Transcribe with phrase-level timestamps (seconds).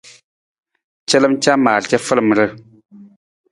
[1.09, 2.49] Calam camar cafalamar.